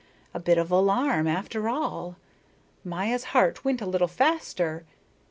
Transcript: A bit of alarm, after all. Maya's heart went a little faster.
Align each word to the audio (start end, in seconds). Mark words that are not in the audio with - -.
A 0.33 0.39
bit 0.39 0.57
of 0.57 0.71
alarm, 0.71 1.27
after 1.27 1.69
all. 1.69 2.15
Maya's 2.83 3.23
heart 3.37 3.63
went 3.63 3.81
a 3.83 3.85
little 3.85 4.07
faster. 4.07 4.83